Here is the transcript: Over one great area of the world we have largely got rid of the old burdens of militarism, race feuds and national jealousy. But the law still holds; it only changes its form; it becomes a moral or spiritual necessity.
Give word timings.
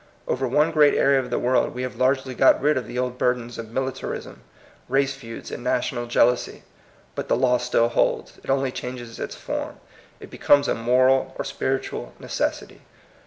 Over 0.27 0.47
one 0.47 0.71
great 0.71 0.95
area 0.95 1.19
of 1.19 1.29
the 1.29 1.37
world 1.37 1.75
we 1.75 1.83
have 1.83 1.95
largely 1.95 2.33
got 2.33 2.59
rid 2.59 2.75
of 2.75 2.87
the 2.87 2.97
old 2.97 3.19
burdens 3.19 3.59
of 3.59 3.69
militarism, 3.71 4.41
race 4.89 5.13
feuds 5.13 5.51
and 5.51 5.63
national 5.63 6.07
jealousy. 6.07 6.63
But 7.13 7.27
the 7.27 7.35
law 7.37 7.59
still 7.59 7.89
holds; 7.89 8.39
it 8.43 8.49
only 8.49 8.71
changes 8.71 9.19
its 9.19 9.35
form; 9.35 9.75
it 10.19 10.31
becomes 10.31 10.67
a 10.67 10.73
moral 10.73 11.35
or 11.37 11.45
spiritual 11.45 12.15
necessity. 12.17 12.81